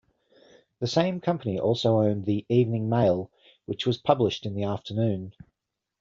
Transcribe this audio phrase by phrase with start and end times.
[0.79, 3.29] The same company also owned the "Evening Mail",
[3.67, 5.33] which was published in the afternoon.